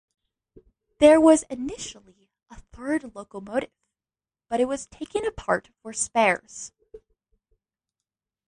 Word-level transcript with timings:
There 0.97 1.21
was 1.21 1.43
initially 1.43 2.31
a 2.49 2.55
third 2.55 3.13
locomotive 3.13 3.69
but 4.49 4.59
it 4.59 4.65
was 4.65 4.87
taken 4.87 5.27
apart 5.27 5.69
for 5.83 5.93
spares. 5.93 6.71